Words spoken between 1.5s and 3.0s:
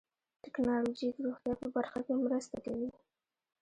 په برخه کې مرسته کوي.